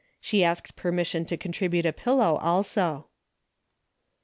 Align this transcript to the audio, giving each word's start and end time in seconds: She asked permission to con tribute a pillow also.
She 0.19 0.43
asked 0.43 0.75
permission 0.75 1.25
to 1.25 1.37
con 1.37 1.51
tribute 1.51 1.85
a 1.85 1.93
pillow 1.93 2.37
also. 2.37 3.05